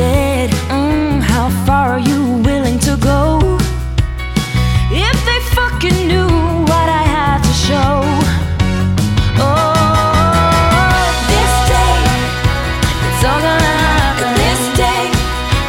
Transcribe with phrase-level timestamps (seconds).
[0.00, 3.22] Said, mm, how far are you willing to go?
[5.08, 6.30] If they fucking knew
[6.70, 7.92] what I had to show.
[9.44, 11.98] Oh, this day,
[13.08, 15.02] it's all gonna happen this day.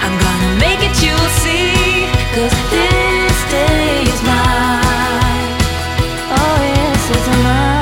[0.03, 2.08] I'm gonna make it, you'll see.
[2.36, 5.52] Cause this day is mine.
[6.39, 7.81] Oh, yes, it's mine.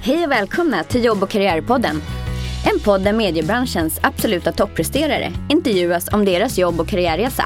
[0.00, 2.02] Hej och välkomna till Jobb och karriärpodden.
[2.72, 7.44] En podd där mediebranschens absoluta toppresterare intervjuas om deras jobb och karriärresa.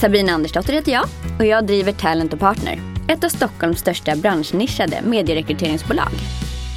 [0.00, 1.04] Sabina Andersdotter heter jag
[1.38, 6.12] och jag driver Talent Partner, ett av Stockholms största branschnischade medierekryteringsbolag.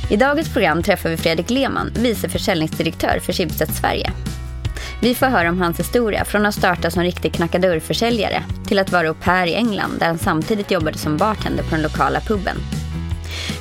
[0.10, 4.12] I dagens program träffar vi Fredrik Lehmann, vice försäljningsdirektör för Schibsted Sverige.
[5.02, 9.08] Vi får höra om hans historia från att starta som riktig knackadörrförsäljare till att vara
[9.08, 12.58] au pair i England där han samtidigt jobbade som bartender på den lokala puben.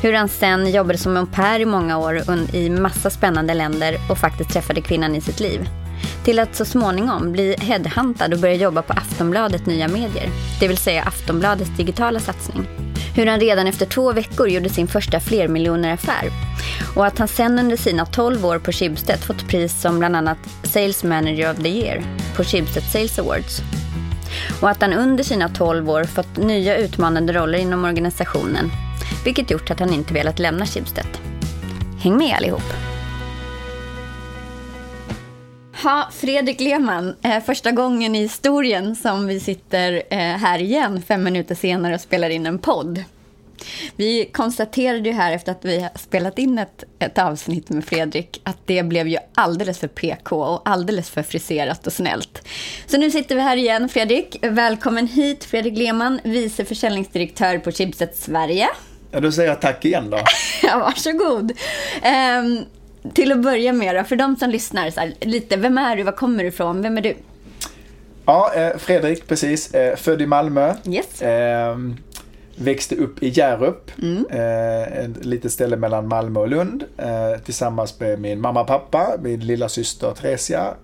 [0.02, 4.18] Hur han sen jobbade som au pair i många år i massa spännande länder och
[4.18, 5.68] faktiskt träffade kvinnan i sitt liv.
[6.24, 10.28] Till att så småningom bli headhuntad och börja jobba på Aftonbladet Nya Medier,
[10.60, 12.66] det vill säga Aftonbladets digitala satsning.
[13.16, 16.30] Hur han redan efter två veckor gjorde sin första flermiljoneraffär.
[16.96, 20.38] Och att han sen under sina 12 år på Schibsted fått pris som bland annat
[20.62, 22.02] Sales Manager of the Year
[22.36, 23.62] på Schibsted Sales Awards.
[24.60, 28.70] Och att han under sina 12 år fått nya utmanande roller inom organisationen
[29.24, 31.06] vilket gjort att han inte velat lämna Schibsted.
[32.02, 32.72] Häng med allihop!
[35.82, 41.22] Ha, Fredrik Lehmann, eh, första gången i historien som vi sitter eh, här igen fem
[41.22, 43.04] minuter senare och spelar in en podd.
[43.96, 48.58] Vi konstaterade ju här efter att vi spelat in ett, ett avsnitt med Fredrik att
[48.66, 52.48] det blev ju alldeles för PK och alldeles för friserat och snällt.
[52.86, 53.88] Så nu sitter vi här igen.
[53.88, 55.44] Fredrik, välkommen hit.
[55.44, 58.68] Fredrik Lehmann, vice försäljningsdirektör på Chipset Sverige.
[59.14, 60.18] Ja, då säger jag tack igen då.
[60.62, 61.52] Ja, varsågod.
[62.02, 62.58] Ehm,
[63.14, 66.02] till att börja med då, för de som lyssnar, så här, lite, vem är du,
[66.02, 67.14] var kommer du ifrån, vem är du?
[68.24, 69.74] Ja, eh, Fredrik, precis.
[69.74, 70.74] Eh, född i Malmö.
[70.88, 71.22] Yes.
[71.22, 71.76] Eh,
[72.56, 73.90] växte upp i Hjärup.
[74.30, 76.84] Eh, ett litet ställe mellan Malmö och Lund.
[76.98, 80.74] Eh, tillsammans med min mamma och pappa, min lilla syster Theresia.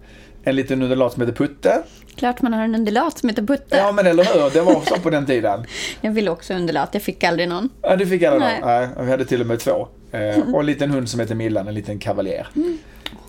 [0.43, 1.83] En liten undulat som heter Putte.
[2.21, 3.77] Klart man har en undulat som heter Putte.
[3.77, 4.51] Ja, men eller hur?
[4.51, 5.65] Det var så på den tiden.
[6.01, 7.69] Jag ville också undulat, jag fick aldrig någon.
[7.83, 8.61] Ja, du fick alla Nej.
[8.61, 8.69] någon.
[8.69, 9.89] Nej, vi hade till och med två.
[10.13, 12.49] Eh, och en liten hund som heter Millan, en liten kavaljer.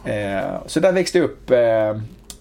[0.06, 1.59] Eh, så där växte jag upp eh,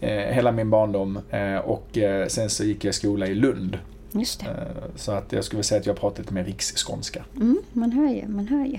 [0.00, 1.18] eh, hela min barndom.
[1.30, 3.78] Eh, och eh, sen så gick jag i skola i Lund.
[4.12, 4.46] Just det.
[4.46, 7.24] Eh, så att jag skulle säga att jag pratar lite mer riksskånska.
[7.36, 8.78] Mm, man hör ju, man hör ju.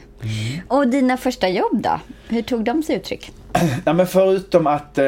[0.67, 1.99] Och dina första jobb då?
[2.27, 3.31] Hur tog de sig uttryck?
[3.85, 5.05] Ja, men förutom att eh,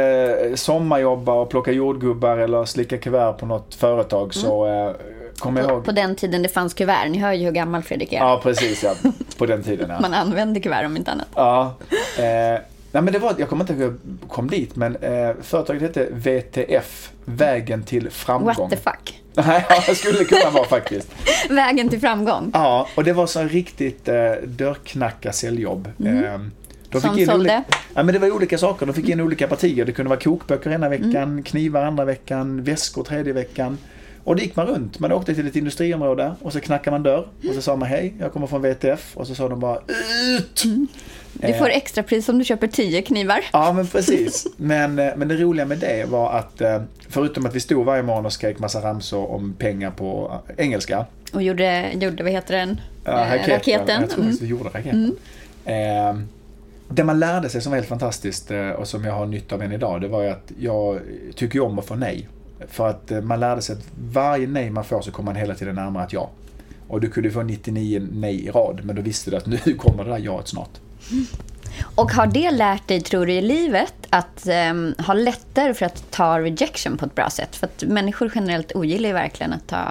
[0.56, 4.92] sommarjobba och plocka jordgubbar eller slicka kuvert på något företag så eh,
[5.40, 5.86] kommer jag ihåg...
[5.86, 7.10] på den tiden det fanns kuvert.
[7.10, 8.18] Ni hör ju hur gammal Fredrik är.
[8.18, 8.94] Ja, precis ja.
[9.38, 10.00] På den tiden ja.
[10.02, 11.28] Man använde kuvert om inte annat.
[11.36, 11.74] Ja.
[12.18, 12.60] Eh,
[12.94, 15.82] nej, men det var, jag kommer inte ihåg hur jag kom dit, men eh, företaget
[15.82, 18.56] hette VTF, Vägen till framgång.
[18.56, 19.24] What the fuck?
[19.34, 21.12] Nej, ja, det skulle kunna vara faktiskt.
[21.50, 22.52] Vägen till framgång.
[22.54, 25.88] Ja, och det var så riktigt eh, dörrknacka säljjobb.
[26.06, 26.40] Eh,
[26.90, 27.64] de Som in sålde?
[27.94, 28.86] Ja, men det var olika saker.
[28.86, 29.86] De fick in olika partier.
[29.86, 33.78] Det kunde vara kokböcker ena veckan, knivar andra veckan, väskor tredje veckan.
[34.24, 35.00] Och det gick man runt.
[35.00, 38.14] Man åkte till ett industriområde och så knackade man dörr och så sa man hej,
[38.20, 39.18] jag kommer från VTF.
[39.18, 39.80] Och så sa de bara
[40.38, 40.64] ut!
[41.34, 43.40] Du får extra pris om du köper tio knivar.
[43.54, 44.48] Ja, men precis.
[44.58, 48.04] Men, eh, men det roliga med det var att eh, förutom att vi stod varje
[48.04, 51.06] morgon och skrek massa ramsor om pengar på eh, engelska.
[51.34, 52.82] Och gjorde, gjorde vad heter den?
[53.04, 53.54] Ja, Eh, raketen.
[53.54, 54.02] raketen.
[54.02, 54.38] Jag tror Mm.
[54.42, 55.16] vi gjorde raketen.
[55.66, 56.18] Eh,
[56.90, 59.62] det man lärde sig som var helt fantastiskt eh, och som jag har nytta av
[59.62, 61.00] än idag, det var ju att jag
[61.36, 62.28] tycker om att få nej.
[62.68, 65.56] För att eh, man lärde sig att varje nej man får så kommer man hela
[65.56, 66.30] tiden närmare ett ja.
[66.88, 70.04] Och du kunde få 99 nej i rad, men då visste du att nu kommer
[70.04, 70.70] det där jaet snart.
[71.96, 76.12] Och har det lärt dig, tror du, i livet att ehm, ha lättare för att
[76.12, 77.56] ta rejection på ett bra sätt?
[77.56, 79.82] För att människor generellt ogillar ju verkligen att ta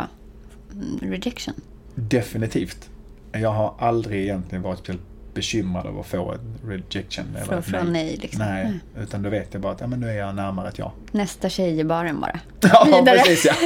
[0.73, 1.55] mm, rejection.
[1.95, 2.89] Definitivt.
[3.33, 5.03] Jag har aldrig egentligen varit speciellt
[5.35, 7.25] bekymrad över att få en rejection.
[7.37, 8.45] Eller Från- från nej, liksom.
[8.47, 8.79] Nej, Mm.
[9.01, 10.93] utan då vet jag bara att ja, men nu är jag närmare ett ja.
[11.13, 12.41] Nästa tjej i baren bara.
[12.61, 13.55] Ja, precis ja.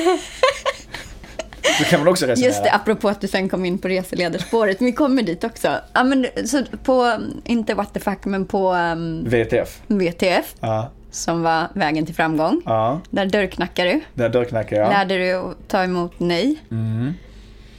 [1.78, 2.48] Då kan man också resonera.
[2.50, 4.76] Just det, apropå att du sen kom in på reseledarspåret.
[4.80, 5.68] Vi kommer dit också.
[5.92, 7.12] Ja, men, så på,
[7.44, 9.80] inte what the fuck, men på um, VTF.
[9.86, 12.62] VTF, Ja, som var vägen till framgång.
[12.64, 13.00] ja.
[13.10, 14.00] Där dörrknackade du.
[14.14, 14.88] Där dörrknackar jag.
[14.88, 16.56] Lärde du att ta emot nej.
[16.70, 17.12] Mm.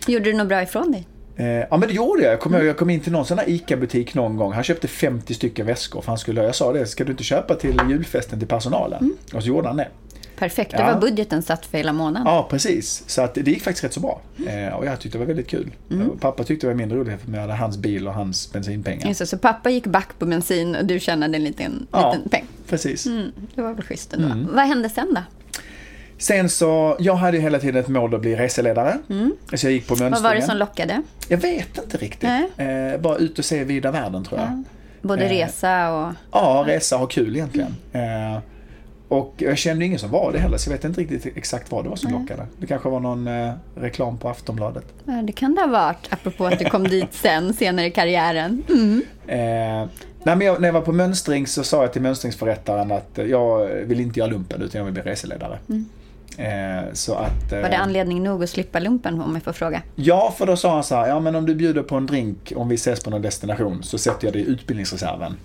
[0.07, 1.07] Gjorde du något bra ifrån dig?
[1.39, 2.31] Eh, ja men det gjorde jag.
[2.31, 4.53] Jag kommer ihåg, jag kom in till någon sån här ICA-butik någon gång.
[4.53, 6.01] Han köpte 50 stycken väskor.
[6.01, 8.99] För han skulle, jag sa det, ska du inte köpa till julfesten till personalen?
[8.99, 9.17] Mm.
[9.33, 9.87] Och så gjorde han det.
[10.39, 10.79] Perfekt, Ja.
[10.87, 12.27] det var budgeten satt för hela månaden.
[12.33, 13.03] Ja, precis.
[13.07, 14.21] Så att det gick faktiskt rätt så bra.
[14.47, 15.71] Eh, och jag tyckte det var väldigt kul.
[15.91, 16.17] Mm.
[16.19, 19.07] Pappa tyckte det var mindre roligt för jag hade hans bil och hans bensinpengar.
[19.07, 22.13] Just det, så pappa gick back på bensin och du tjänade en liten, Ja.
[22.13, 22.45] liten peng.
[22.69, 23.05] Precis.
[23.05, 24.27] Mm, det var väl schysst ändå.
[24.27, 24.47] Mm.
[24.55, 25.21] Vad hände sen då?
[26.19, 28.97] Sen så, jag hade ju hela tiden ett mål att bli reseledare.
[29.53, 30.07] Så jag gick på mönstringen.
[30.07, 30.11] Mm.
[30.13, 31.01] Vad var det som lockade?
[31.27, 32.29] Jag vet inte riktigt.
[32.57, 34.63] Eh, bara ut och se vida världen tror jag.
[35.01, 35.29] Både Eh.
[35.29, 36.13] resa och...
[36.31, 37.75] Ja, resa, ha kul egentligen.
[37.91, 38.39] Eh,
[39.07, 41.85] och jag kände ingen som var det heller, så jag vet inte riktigt exakt vad
[41.85, 42.45] det var som lockade.
[42.59, 44.85] Det kanske var någon eh, reklam på Aftonbladet.
[45.05, 48.63] Ja, Det kan det ha varit, apropå att du kom dit sen, senare i karriären.
[48.69, 49.01] Mm.
[49.27, 49.89] Eh,
[50.23, 53.67] men jag, när jag var på mönstring så sa jag till mönstringsförrättaren att eh, jag
[53.67, 55.59] vill inte göra lumpen utan jag vill bli reseledare.
[56.37, 59.81] Eh, så att, eh, Var det anledning nog att slippa lumpen om jag får fråga?
[59.95, 62.53] Ja, för då sa han så här, ja men om du bjuder på en drink
[62.55, 65.37] om vi ses på någon destination så sätter jag dig i utbildningsreserven.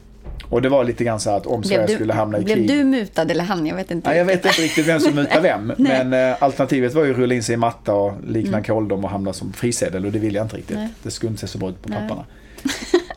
[0.53, 2.69] Och det var lite grann så att om Sverige du, skulle hamna i blev krig.
[2.69, 3.67] du mutad eller han?
[3.67, 4.11] Jag vet inte.
[4.11, 5.73] Ja, jag vet inte riktigt vem som mutar vem.
[5.77, 8.65] Men eh, alternativet var ju att rulla in sig i matta och likna mm.
[8.65, 10.77] kåldom och hamna som frisedel och det vill jag inte riktigt.
[10.77, 10.89] Nej.
[11.03, 11.99] Det skulle inte se så bra ut på Nej.
[11.99, 12.25] papperna.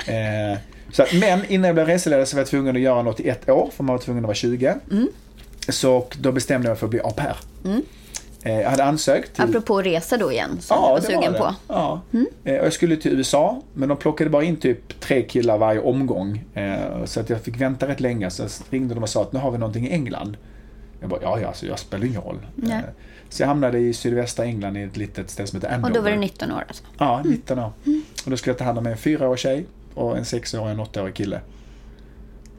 [0.53, 0.59] eh,
[0.91, 3.49] så, men innan jag blev reseledare så var jag tvungen att göra något i ett
[3.49, 4.75] år för man var tvungen att vara 20.
[4.91, 5.07] Mm.
[5.69, 7.35] Så då bestämde jag mig för att bli au pair.
[7.65, 7.77] Eh,
[8.51, 9.43] jag hade ansökt till...
[9.43, 11.55] Apropå resa då igen, som Ja, jag var sugen var på.
[11.67, 12.01] Ja.
[12.43, 15.79] Eh, och Jag skulle till USA, men de plockade bara in typ tre killar varje
[15.79, 16.43] omgång.
[16.53, 18.29] Eh, Så att jag fick vänta rätt länge.
[18.29, 20.37] Så ringde de och sa att nu har vi någonting i England.
[20.99, 22.37] Jag bara, ja, ja, så jag spelar ingen roll.
[22.55, 22.77] Nej.
[22.77, 22.83] Eh,
[23.29, 25.89] Så jag hamnade i sydvästra England i ett litet ställe som heter Andover.
[25.89, 26.83] Och då var du 19 år alltså.
[26.97, 27.71] Ja, 19 år.
[28.25, 30.79] Och då skulle jag ta hand om en fyraårig tjej och en sexårig och en
[30.79, 31.41] åttaårig kille.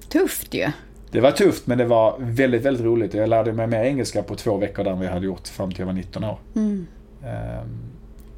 [0.08, 0.70] Tufft ju.
[1.10, 3.14] Det var tufft men det var väldigt, väldigt roligt.
[3.14, 5.70] Jag lärde mig mer engelska på två veckor där än vad jag hade gjort fram
[5.70, 6.38] till jag var 19 år.
[6.56, 6.86] Mm.
[7.24, 7.78] Ehm,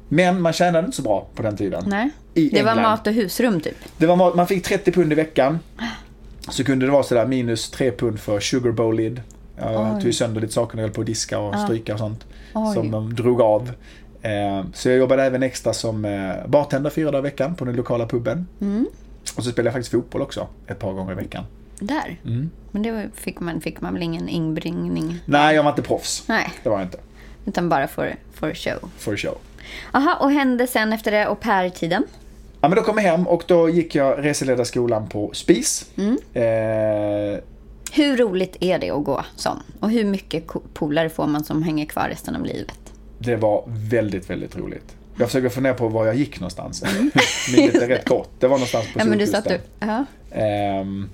[0.09, 1.83] Men man tjänade inte så bra på den tiden.
[1.87, 2.09] Nej.
[2.33, 2.83] I Det var England.
[2.91, 3.75] mat och husrum typ.
[3.97, 5.59] Det var, mat- man fick 30 pund i veckan.
[6.49, 9.21] Så kunde det vara sådär minus 3 pund för sugar bowl lid.
[9.57, 12.25] Jag tog sönder lite saker när jag höll på att diska och stryka och sånt.
[12.53, 12.73] Oj.
[12.73, 13.71] Som de drog av.
[14.21, 17.75] Eh, Så jag jobbade även extra som eh, bartender fyra dagar i veckan på den
[17.75, 18.47] lokala puben.
[18.61, 18.85] Mm.
[19.37, 21.43] Och så spelade jag faktiskt fotboll också ett par gånger i veckan.
[21.79, 22.17] Där.
[22.25, 22.49] Mm.
[22.71, 25.19] Men det var- fick man, fick man väl ingen inbringning?
[25.25, 26.23] Nej, jag var inte proffs.
[26.27, 26.97] Nej, Det var jag inte.
[27.45, 28.89] utan bara för, för show.
[28.97, 29.37] For show.
[29.93, 32.03] Jaha, och hände sen efter det au pair-tiden?
[32.61, 35.85] Ja, men då kom jag hem och då gick jag reseledarskolan på SPIS.
[35.97, 36.17] Mm.
[36.33, 37.39] Eh,
[37.91, 39.63] Hur roligt är det att gå sån?
[39.79, 40.43] Och hur mycket
[40.73, 42.79] polare får man som hänger kvar resten av livet?
[43.19, 44.95] Det var väldigt, väldigt roligt.
[45.17, 46.83] Jag försöker fundera på var jag gick någonstans.
[47.55, 48.29] Minnet är rätt kort.
[48.39, 49.07] Det var någonstans på Mm.
[49.07, 51.07] Ja, men du att Solkusten.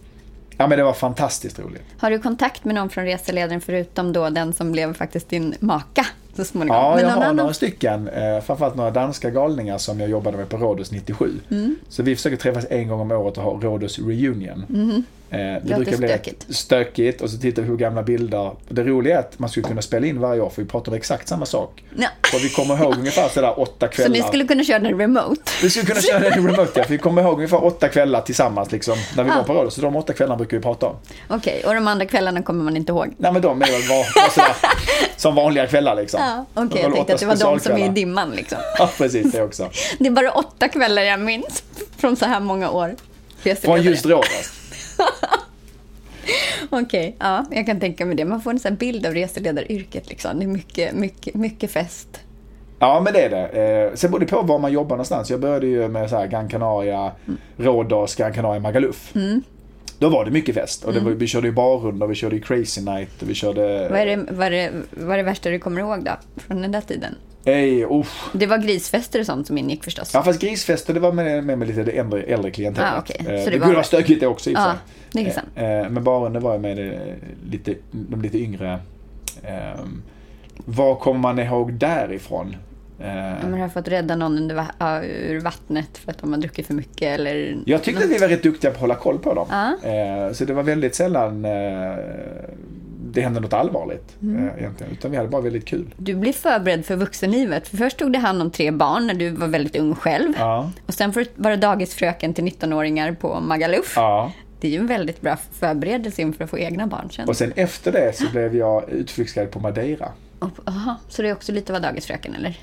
[0.57, 0.68] Ja.
[0.68, 1.84] Men det var fantastiskt roligt.
[1.98, 6.06] Har du kontakt med någon från reseledaren förutom då den som blev faktiskt din maka
[6.36, 6.78] så småningom?
[6.78, 7.36] Ja, Men jag har annan?
[7.36, 8.07] några stycken.
[8.07, 11.31] Eh, framförallt några danska galningar som jag jobbade med på Rhodos 97.
[11.52, 11.75] Mm.
[11.90, 14.66] Så vi försöker träffas en gång om året och ha Rhodos reunion.
[14.69, 15.04] Eh,
[15.38, 16.46] det Låter brukar bli stökigt.
[16.50, 18.52] stökigt och så tittar vi på gamla bilder.
[18.70, 20.96] Det roliga är att man skulle kunna spela in varje år för vi pratar om
[20.98, 21.84] exakt samma sak.
[21.98, 22.08] Ja.
[22.34, 24.10] Och vi kommer ihåg ungefär sådär åtta Så kvällar.
[24.10, 25.42] ni skulle kunna köra den remote?
[25.62, 28.72] Vi skulle kunna köra den remote ja, för vi kommer ihåg ungefär åtta kvällar tillsammans
[28.72, 29.36] liksom, när vi Ah.
[29.36, 29.75] var på Rhodos.
[29.75, 30.96] Så de åtta kvällarna brukar vi prata om.
[31.27, 33.13] Okej, och de andra kvällarna kommer man inte ihåg?
[33.18, 34.56] Nej men de är väl var, var sådär,
[35.18, 36.20] som vanliga kvällar liksom.
[36.24, 36.68] Ja, okej.
[36.74, 38.58] Det jag tänkte att det var de som är i dimman liksom.
[38.77, 39.70] Ja, precis det också.
[40.00, 41.63] Det är bara åtta kvällar jag minns
[41.98, 42.96] från så här många år.
[43.62, 44.51] Från just Rhodos.
[46.70, 48.25] Okej, ja, jag kan tänka mig det.
[48.25, 50.40] Man får en sån här bild av reseledaryrket liksom.
[50.40, 52.20] Det är mycket, mycket, mycket fest.
[52.80, 53.48] Ja, men det är det.
[53.88, 55.30] Eh, sen beror det på var man jobbar någonstans.
[55.30, 57.12] Jag började ju med så här Gran Canaria,
[57.58, 59.16] Rhodos, Gran Canaria, Magaluf.
[59.16, 59.44] Mm.
[60.00, 60.86] Då var det mycket fest.
[60.86, 63.90] Och det var, vi körde ju barrundor, vi körde ju Crazy Night och vi körde...
[63.90, 66.12] Vad är, det, vad, är det, vad är det värsta du kommer ihåg då?
[66.36, 67.16] Från den där tiden?
[67.46, 68.30] Ej, usch.
[68.34, 70.12] Det var grisfester och sånt som ingick förstås.
[70.14, 72.92] Ja, fast grisfester det var med, med, med lite det äldre, äldre klientellet.
[72.96, 73.04] Ah.
[73.06, 74.64] Så Eh, det det var- kunde vara stökigt det också i sig.
[75.14, 75.42] det.
[75.56, 77.00] Eh, eh, Men barunder var ju med det,
[77.52, 78.80] lite, de lite yngre.
[79.44, 80.02] ehm,
[80.58, 82.56] vad kommer man ihåg därifrån?
[83.00, 84.66] Eh, men har fått rädda någon under,
[85.04, 87.58] ur vattnet för att de har druckit för mycket eller...
[87.66, 89.48] Jag tyckte att vi var rätt duktiga på att hålla koll på dem.
[89.52, 89.90] Ja.
[89.90, 91.94] Eh, Så det var väldigt sällan eh,
[93.15, 94.15] det hände något allvarligt.
[94.22, 94.48] Mm.
[94.48, 94.91] eh, Egentligen.
[94.93, 95.86] Utan vi hade bara väldigt kul.
[95.98, 97.67] Du blev förberedd för vuxenlivet.
[97.67, 100.34] För först tog du hand om tre barn när du var väldigt ung själv.
[100.39, 100.72] Ja.
[100.86, 103.93] Och sen för- var det dagisfröken till 19-åringar på Magaluf.
[103.95, 104.31] ja.
[104.60, 107.27] Det är ju en väldigt bra förberedelse inför att få egna barn sen.
[107.29, 110.12] Och sen efter det så blev jag utflyktsguide på Madeira.
[110.65, 112.57] Aha, så det är också lite vara dagisfröken eller?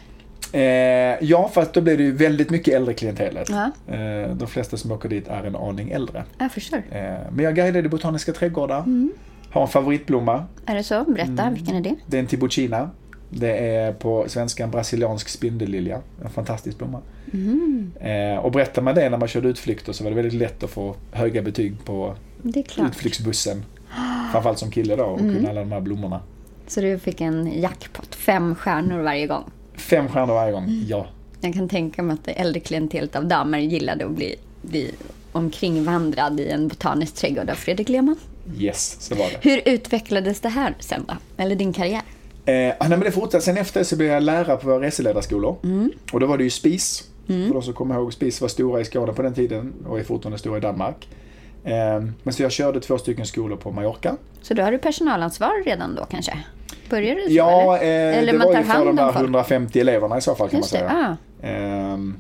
[0.52, 3.49] Eh, ja, fast då blir det ju väldigt mycket äldre klientelet.
[3.50, 3.94] Ja.
[3.94, 6.25] Eh, de flesta som åker dit är en aning äldre.
[6.38, 6.82] Jag förstår.
[6.90, 8.78] Eh, men jag guidade botaniska trädgårdar.
[8.78, 9.12] Mm.
[9.52, 10.44] Har en favoritblomma.
[10.66, 11.04] Är det så?
[11.04, 11.54] Berätta, Mm.
[11.54, 11.94] vilken är det?
[12.06, 12.90] Det är en tibucina.
[13.30, 16.00] Det är på svenska en brasiliansk spindellilja.
[16.25, 17.00] En fantastisk blomma.
[17.32, 17.90] Mm.
[18.00, 20.71] Eh, och berättar man det när man körde utflykter så var det väldigt lätt att
[20.71, 22.14] få höga betyg på
[22.87, 23.64] utflyktsbussen.
[24.32, 25.35] Framförallt som kille då och Mm.
[25.35, 26.21] kunna alla de här blommorna.
[26.66, 29.44] Så du fick en jackpot, fem stjärnor varje gång.
[29.75, 30.85] Fem stjärnor varje gång, Mm.
[30.88, 31.06] ja.
[31.40, 34.90] Jag kan tänka mig att det äldre klientelet av damer gillade att bli, bli
[35.32, 38.16] omkringvandrad i en botanisk trädgård av Fredrik Lehmann.
[38.59, 39.51] Yes, så var det.
[39.51, 41.15] Hur utvecklades det här sen då?
[41.37, 42.03] Eller din karriär?
[42.45, 43.45] Eh, nej, men det fortsatte.
[43.45, 45.57] Sen efter så blev jag lärare på våra reseledarskolor.
[46.13, 47.09] Och då var det ju SPIS.
[47.27, 50.05] För de som kommer ihåg, SPIS var stora i Skåne på den tiden och är
[50.05, 51.09] fortfarande stora i Danmark.
[51.65, 51.73] Eh,
[52.23, 54.17] men så jag körde två stycken skolor på Mallorca.
[54.43, 56.39] Så då har du personalansvar redan då kanske?
[56.91, 58.11] Börjar du så Ja, eller?
[58.13, 59.17] eh, eller det man var ju för de folk?
[59.17, 61.17] 150 eleverna i så fall kan Just man det, säga.
[61.43, 61.47] ah.
[61.47, 62.17] Ehm,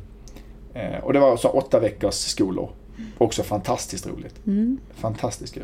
[0.74, 2.70] eh, och det var så åtta veckors skolor.
[3.18, 4.46] Också fantastiskt roligt.
[4.46, 4.78] Mm.
[4.94, 5.62] Fantastiskt kul.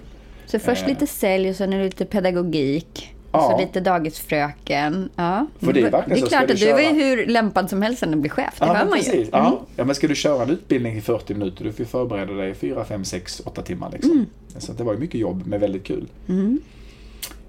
[0.51, 0.89] Så först Eh.
[0.89, 3.15] lite sälj och sen är det lite pedagogik.
[3.33, 3.39] Ja.
[3.47, 5.09] Och så lite dagisfröken.
[5.17, 5.47] Ja.
[5.61, 8.03] För det är det är klart att du du är köra- hur lämpad som helst
[8.03, 8.55] att bli chef.
[8.59, 9.13] Det hör men man ju.
[9.13, 9.29] Mm.
[9.33, 9.61] Ja.
[9.77, 12.55] ja, men ska du köra en utbildning i 40 minuter, du får förbereda dig i
[12.55, 13.91] 4, 5, 6, 8 timmar.
[13.93, 14.11] Liksom.
[14.13, 14.27] Mm.
[14.59, 16.07] Så det var ju mycket jobb, men väldigt kul.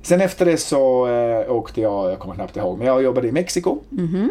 [0.02, 3.32] Sen efter det så eh, åkte jag, jag kommer knappt ihåg, men jag jobbade i
[3.32, 3.80] Mexiko.
[3.90, 4.30] Mhm.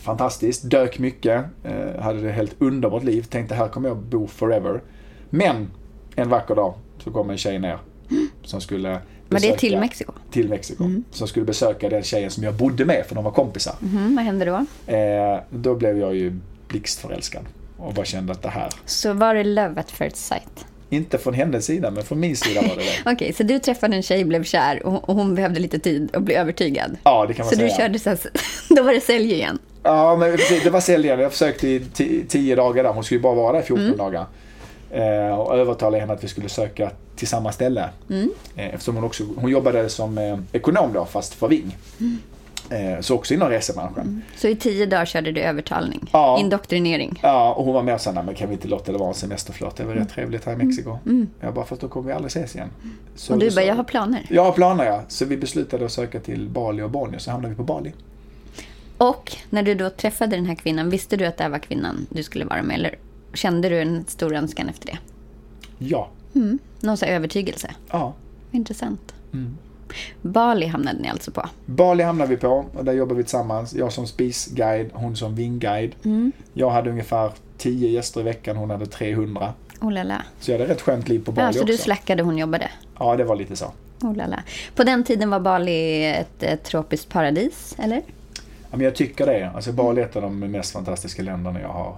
[0.00, 3.22] Fantastiskt, dök mycket, eh, hade det helt underbart liv.
[3.22, 4.80] Tänkte här kommer jag bo forever.
[5.30, 5.70] Men
[6.16, 7.78] en vacker dag så kom en tjej ner
[8.44, 10.12] som skulle Men det är besöka- till Mexiko.
[10.30, 10.84] till Mexiko.
[11.10, 13.74] Som skulle besöka den tjejen som jag bodde med, för de var kompisar.
[13.80, 14.92] Mhm, vad hände då?
[14.92, 16.32] Eh, då blev jag ju
[16.68, 17.42] blixtförälskad.
[17.76, 20.66] Och bara kände att det här, Så var det love at first sight?
[20.92, 22.96] inte från hennes sida, men från min sida var det det.
[23.12, 26.34] Okej, så du träffade en tjej, blev kär och hon behövde lite tid att bli
[26.34, 26.96] övertygad.
[27.04, 27.68] Ja, det kan man Så säga.
[27.68, 28.18] du körde så här,
[28.76, 29.58] då var det sälj igen.
[29.82, 31.22] Ja, men det var säljande.
[31.22, 32.90] Jag försökte i ti- tio dagar där.
[32.92, 34.26] Hon skulle ju bara vara där i 14 dagar.
[34.90, 37.88] Eh, och övertalade henne att vi skulle söka till samma ställe.
[38.56, 41.76] Eh, eftersom hon också, hon jobbade som eh, ekonom då, fast för Ving.
[42.70, 44.22] Eh, så också inom resebranschen.
[44.36, 46.38] Så i tio dagar körde du övertalning, Ja.
[46.40, 47.18] indoktrinering.
[47.22, 49.14] Ja, och hon var med och sa, men kan vi inte låta det vara en
[49.14, 49.76] semesterflört?
[49.76, 50.98] Det var rätt trevligt här i Mexiko.
[51.40, 52.68] Jag bara, fast då kommer vi aldrig ses igen.
[53.14, 54.26] Så Och du bara, jag har planer.
[54.30, 55.02] Jag har planer ja.
[55.08, 57.92] Så vi beslutade att söka till Bali och Borneo, så hamnade vi på Bali.
[58.98, 62.06] Och när du då träffade den här kvinnan, visste du att det här var kvinnan
[62.10, 62.74] du skulle vara med?
[62.76, 62.94] Eller
[63.34, 64.98] kände du en stor önskan efter det?
[65.78, 66.08] Ja.
[66.80, 67.70] Någon sån övertygelse?
[67.90, 68.14] Ja.
[68.50, 69.14] Intressant.
[69.32, 69.56] Mm.
[70.22, 71.48] Bali hamnade ni alltså på.
[71.66, 73.74] Bali hamnade vi på och där jobbar vi tillsammans.
[73.74, 75.94] Jag som spisguide, hon som vingguide.
[76.52, 79.52] Jag hade ungefär 10 gäster i veckan, hon hade 300.
[79.80, 80.22] Oh la la.
[80.40, 81.72] Så jag hade rätt skönt liv på Bali Ja, så också.
[81.72, 82.70] du slackade, hon jobbade.
[82.98, 83.72] Ja, det var lite så.
[84.00, 84.42] Oh la la.
[84.74, 88.02] På den tiden var Bali ett, ett tropiskt paradis, eller?
[88.70, 89.50] Ja, men jag tycker det.
[89.54, 91.96] Alltså Bali är ett av de mest fantastiska länderna jag har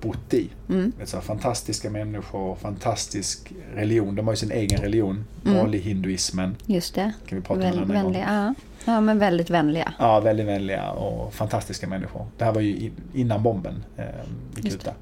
[0.00, 0.48] bott i.
[0.68, 0.92] Mm.
[1.04, 4.14] Så fantastiska människor, fantastisk religion.
[4.14, 5.24] De har ju sin egen religion.
[5.46, 5.56] Mm.
[5.58, 6.56] Bali-hinduismen.
[6.66, 7.12] Just det.
[7.26, 7.88] Kan vi prata om annan gång.
[7.96, 8.92] vänliga, ja.
[8.92, 9.92] ja, men väldigt vänliga.
[9.98, 12.26] Ja, väldigt vänliga och fantastiska människor.
[12.38, 14.04] Det här var ju i- innan bomben eh,
[14.56, 14.94] Just ut där.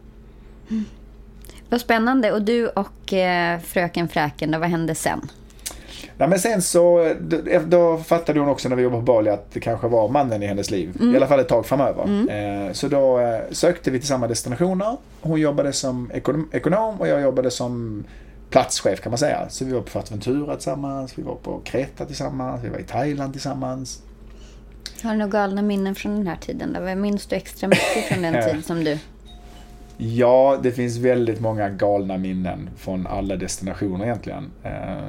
[1.70, 2.32] Vad spännande.
[2.32, 5.20] Och du och eh, fröken Fräken, då, vad hände sen?
[6.18, 9.50] Nej, men sen så, då, då fattade hon också när vi jobbade på Bali att
[9.52, 10.96] det kanske var mannen i hennes liv.
[11.00, 12.04] I alla fall ett tag framöver.
[12.30, 14.96] Eh, så då eh, sökte vi till samma destinationer.
[15.20, 18.04] Hon jobbade som ekonom, ekonom och jag jobbade som
[18.50, 19.48] platschef kan man säga.
[19.48, 23.32] Så vi var på Fuerteventura tillsammans, vi var på Kreta tillsammans, vi var i Thailand
[23.32, 24.02] tillsammans.
[25.02, 26.76] Har du några galna minnen från den här tiden?
[26.80, 28.98] Vad minns du extra mycket från den tid som du...
[29.96, 34.50] Ja, det finns väldigt många galna minnen från alla destinationer egentligen.
[34.62, 35.08] Eh,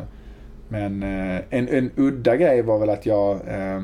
[0.67, 3.84] Men eh, en, en udda grej var väl att jag eh,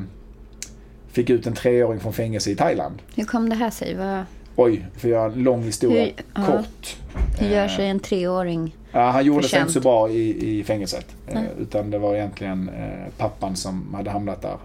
[1.08, 3.02] fick ut en treåring från fängelse i Thailand.
[3.16, 3.94] Hur kom det här sig?
[3.96, 4.24] Vad,
[4.56, 6.02] Oj, för jag har en lång historia
[6.34, 6.96] Hur- kort.
[7.38, 8.76] hur gör Eh, sig en treåring?
[8.92, 11.06] Ja, han gjorde sig inte så bra i, i fängelset.
[11.32, 11.44] Nej.
[11.60, 12.70] utan det var egentligen
[13.16, 14.56] pappan som hade hamnat där.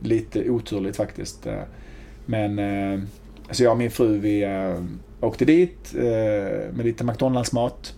[0.00, 1.46] Lite oturligt faktiskt.
[2.26, 2.60] Men
[3.50, 4.46] så jag och min fru vi
[5.20, 5.92] åkte dit
[6.72, 7.94] med lite McDonalds-mat.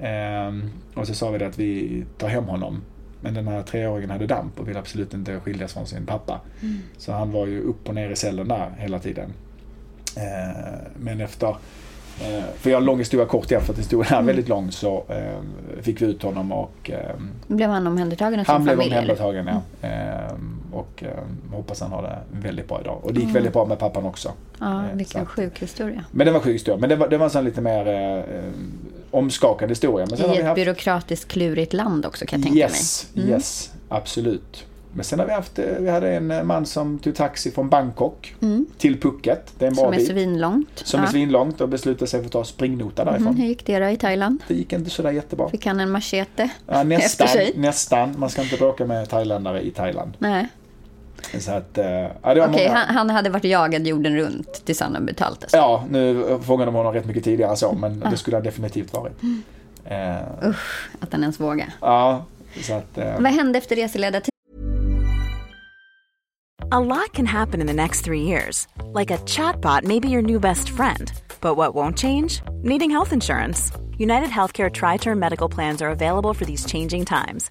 [0.00, 0.54] Eh,
[0.94, 2.82] och så sa vi det att vi tar hem honom.
[3.20, 6.40] Men den här treåringen hade damp och ville absolut inte skiljas från sin pappa.
[6.96, 9.32] Så han var ju upp och ner i cellen där hela tiden.
[10.16, 11.56] Eh, men efter
[12.22, 14.22] Eh, För jag har en lång historia kort igen för att historien Mm.
[14.24, 17.14] är väldigt lång så eh, fick vi ut honom och eh,
[17.46, 18.94] Blev han omhändertagen av sin han blev familj?
[18.94, 19.22] eller?
[19.22, 19.46] omhändertagen
[19.82, 19.88] ja.
[19.88, 20.34] Eh,
[20.72, 22.98] och eh, hoppas han har det väldigt bra idag.
[23.02, 23.34] Och det gick Mm.
[23.34, 24.32] väldigt bra med pappan också.
[24.60, 26.04] Ja, Eh, vilken sjuk historia.
[26.10, 26.80] Men det var sjuk historia.
[26.80, 27.86] Men det var, det var en sån lite mer
[29.10, 30.06] omskakande historia.
[30.10, 30.56] Men sen har I vi ett haft...
[30.56, 33.24] byråkratiskt klurigt land också kan jag tänka Yes, mig.
[33.24, 33.34] Mm.
[33.34, 34.64] yes, absolut.
[34.92, 37.68] Men sen har vi haft, eh, vi hade en eh, man som tog taxi från
[37.68, 38.34] Bangkok
[38.78, 39.52] till Phuket.
[39.58, 40.00] Det är en bra Mm.
[40.00, 40.68] Som är svinlångt.
[40.84, 43.26] Som är svinlångt och beslutade sig för att ta springnota därifrån.
[43.26, 44.38] Mm, hur gick det då i Thailand?
[44.48, 45.48] Det gick inte sådär jättebra.
[45.50, 47.52] Fick han en machete Ja, nästan, efter sig?
[47.56, 48.14] nästan.
[48.18, 50.12] Man ska inte bråka med thailändare i Thailand.
[50.18, 50.48] Nej.
[51.40, 52.78] Så att, eh, ja, det var Okej, många...
[52.78, 55.48] han, han hade varit jagad jorden runt tills han hade betalt det.
[55.52, 59.22] Ja, nu fångade de honom rätt mycket tidigare så, men det skulle han definitivt varit.
[59.22, 59.42] Mm.
[59.84, 60.48] Eh,
[61.00, 61.72] Att han ens vågade.
[61.80, 62.24] ja,
[62.62, 62.98] så att...
[62.98, 64.30] Eh, Vad hände efter reseledartiden?
[66.70, 68.68] A lot can happen in the next three years.
[68.94, 71.10] Like a chatbot may be your new best friend.
[71.40, 72.42] But what won't change?
[72.62, 73.72] Needing health insurance.
[73.98, 77.50] United Healthcare Tri Term Medical Plans are available for these changing times.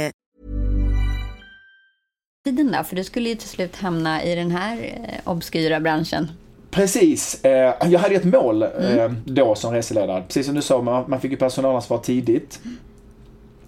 [2.43, 2.83] Tiden då?
[2.83, 6.31] För du skulle ju till slut hamna i den här eh, obskyra branschen.
[6.71, 7.45] Precis.
[7.45, 8.99] Eh, jag hade ett mål Mm.
[8.99, 10.23] eh, då som reseledare.
[10.27, 12.59] Precis som du sa, man, man fick ju personalansvar tidigt.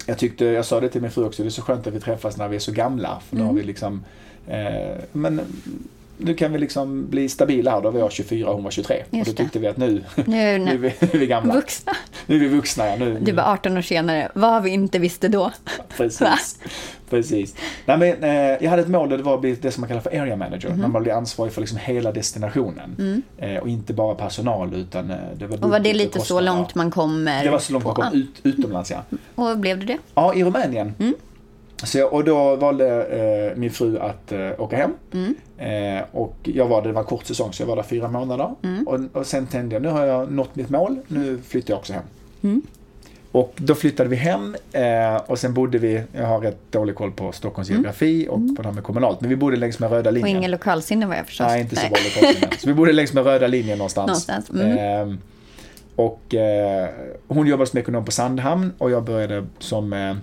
[0.06, 2.00] Jag tyckte, jag sa det till min fru också, det är så skönt att vi
[2.00, 3.20] träffas när vi är så gamla.
[3.30, 3.62] För då har Mm.
[3.62, 4.04] vi liksom,
[4.48, 5.42] eh, men
[6.18, 7.82] nu kan vi liksom bli stabila här.
[7.82, 9.04] Då var jag 24 och hon var 23.
[9.10, 9.44] Just och då det.
[9.44, 11.54] tyckte vi att nu, Nu nu, nu är vi gamla.
[11.54, 11.92] vuxna.
[12.26, 12.96] Nu är vi vuxna, ja.
[12.96, 14.32] Nu, Du var 18 år senare.
[14.36, 15.52] Vad vi inte visste då?
[15.98, 16.60] Precis.
[17.10, 17.56] Precis.
[17.86, 19.88] Nej, men, eh, jag hade ett mål och det var att bli det som man
[19.88, 20.70] kallar för area manager.
[20.70, 20.80] Mhm.
[20.80, 23.24] När man blir ansvarig för liksom hela destinationen.
[23.38, 25.64] Eh, och inte bara personal utan eh, det var Mm.
[25.64, 27.44] Och var det lite så långt man kommer?
[27.44, 29.04] Det var så långt man kom ut, utomlands ja.
[29.36, 29.98] Och blev det det?
[30.16, 30.94] Ja, i Rumänien.
[31.00, 31.14] Mm.
[31.84, 34.92] Så jag, och då valde eh, min fru att eh, åka hem.
[35.14, 35.36] Mm.
[35.98, 38.56] Eh, och jag var, det var en kort säsong så jag var där fyra månader.
[38.64, 38.88] Mm.
[38.88, 41.94] Och, och sen tänkte jag, nu har jag nått mitt mål, nu flyttar jag också
[41.94, 42.04] hem.
[42.44, 42.62] Mm.
[43.32, 47.12] Och då flyttade vi hem eh, och sen bodde vi, jag har rätt dålig koll
[47.12, 50.10] på Stockholms geografi och på det här med kommunalt, men vi bodde längs med röda
[50.10, 50.22] Mm.
[50.22, 50.38] Och linjen.
[50.38, 51.48] ingen lokalsinne var jag förstås.
[51.48, 52.48] Nej, inte så bra lokalsinne.
[52.60, 54.28] Så vi bodde längs med röda linjen någonstans.
[54.28, 54.78] Någonstans, mm.
[54.78, 55.18] Ehm,
[55.96, 56.90] och eh,
[57.28, 60.16] hon jobbade som ekonom på Sandhamn och jag började som eh,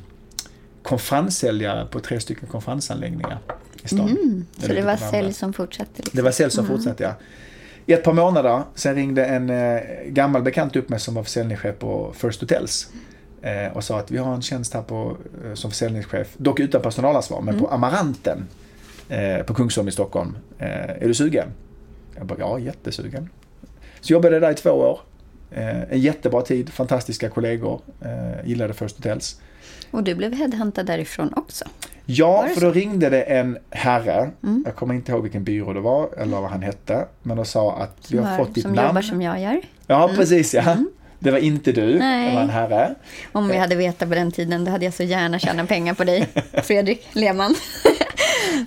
[0.83, 3.39] konferenssäljare på tre stycken konferensanläggningar
[3.83, 4.09] i stan.
[4.09, 4.47] Mm.
[4.59, 5.91] Så det var sälj som fortsatte?
[5.97, 6.17] Liksom.
[6.17, 7.15] Det var sälj som fortsatte, ja.
[7.87, 11.79] I ett par månader, sen ringde en eh, gammal bekant upp mig som var försäljningschef
[11.79, 12.89] på First Hotels.
[13.43, 16.83] Eh, och sa att vi har en tjänst här på, eh, som försäljningschef, dock utan
[16.83, 18.47] personalansvar, men på Amaranten
[19.09, 20.37] eh, på Kungsholm i Stockholm.
[20.59, 21.49] Eh, är du sugen?
[22.17, 23.29] Jag bara, ja, jättesugen.
[24.01, 25.01] Så jobbade jag där i två år.
[25.51, 29.41] Eh, en jättebra tid, fantastiska kollegor, eh, gillade First Hotels.
[29.91, 31.65] Och du blev headhuntad därifrån också?
[32.07, 34.31] Ja, det för då ringde det en herre,
[34.65, 37.77] jag kommer inte ihåg vilken byrå det var eller vad han hette, men de sa
[37.77, 38.89] att vi har fått ditt som namn.
[38.89, 39.61] jobbar som jag gör.
[39.87, 40.77] Ja, precis ja.
[41.19, 42.35] Det var inte du, det Nej.
[42.35, 42.95] var en herre.
[43.33, 46.05] Om vi hade vetat på den tiden, då hade jag så gärna tjänat pengar på
[46.05, 47.55] dig, Fredrik Lehmann.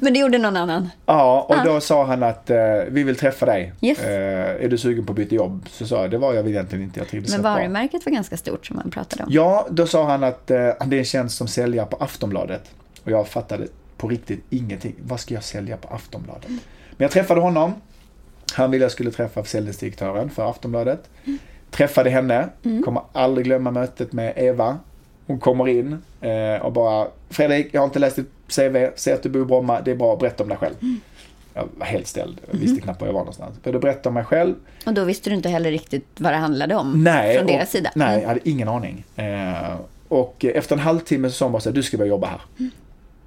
[0.02, 0.90] Men det gjorde någon annan.
[1.06, 2.58] Ja, och då sa han att eh,
[2.88, 3.74] vi vill träffa dig.
[3.82, 4.00] Yes.
[4.00, 5.66] Eh, är du sugen på att byta jobb?
[5.70, 8.66] Så sa jag, det var jag egentligen inte, jag trivdes Men varumärket var ganska stort
[8.66, 9.30] som man pratade om.
[9.32, 12.72] Ja, då sa han att eh, det är en tjänst som säljare på Aftonbladet.
[13.04, 14.96] Och jag fattade på riktigt ingenting.
[15.04, 16.50] Vad ska jag sälja på Aftonbladet?
[16.50, 17.74] Men jag träffade honom.
[18.54, 21.10] Han ville jag skulle träffa försäljningsdirektören för Aftonbladet.
[21.72, 22.50] Träffade henne.
[22.86, 24.78] Kommer aldrig glömma mötet med Eva.
[25.28, 28.88] Hon kommer in eh, och bara Fredrik, jag har inte läst ditt CV.
[28.96, 29.82] Ser att du bor i Bromma.
[29.82, 30.16] Det är bra.
[30.16, 30.76] Berätta om dig själv.
[31.54, 32.42] Jag var helt ställd.
[32.52, 33.64] Jag visste knappt var jag var någonstans.
[33.64, 34.56] Började berätta om mig själv.
[34.86, 37.70] Och då visste du inte heller riktigt vad det handlade om Nej, från deras och,
[37.70, 37.92] sida.
[37.96, 38.22] Nej, Mm.
[38.22, 39.06] jag hade ingen aning.
[39.16, 39.76] Eh,
[40.08, 42.70] och efter en halvtimme så sa hon bara så här, du ska börja jobba här.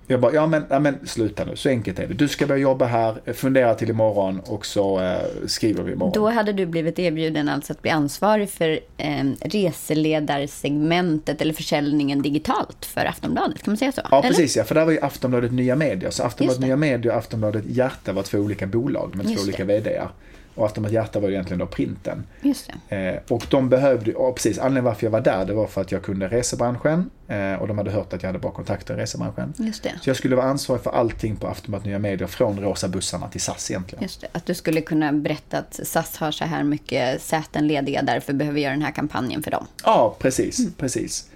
[0.07, 2.15] Jag bara, ja men, ja men sluta nu, så enkelt är det.
[2.15, 6.13] Du ska börja jobba här, fundera till imorgon och så eh, skriver vi imorgon.
[6.15, 12.85] Då hade du blivit erbjuden alltså att bli ansvarig för eh, reseledarsegmentet eller försäljningen digitalt
[12.85, 13.63] för Aftonbladet.
[13.63, 14.01] Kan man säga så?
[14.11, 14.29] Ja, Eller?
[14.29, 14.65] precis ja.
[14.65, 16.11] För där var ju Aftonbladet Nya Medier.
[16.11, 16.63] Så Aftonbladet.
[16.63, 20.09] Nya Medier och Aftonbladet Hjärta var två olika bolag med två olika det.
[20.57, 22.27] Och Aftonbladet Hjärta var egentligen då printen.
[22.41, 22.97] Just det.
[22.97, 25.93] Eh, och de behövde, ja precis, anledningen varför jag var där det var för att
[25.93, 27.11] jag kunde resebranschen.
[27.29, 29.55] Eh, och de hade hört att jag hade bra kontakter i resebranschen.
[29.59, 29.93] Just det.
[30.03, 33.41] Så jag skulle vara ansvarig för allting på Aftonbladet Nya Medier från rosa bussarna till
[33.41, 34.03] SAS egentligen.
[34.03, 34.27] Just det.
[34.33, 38.55] Att du skulle kunna berätta att SAS har så här mycket säten lediga, därför behöver
[38.55, 39.67] vi göra den här kampanjen för dem.
[39.85, 41.31] Ja, precis, precis.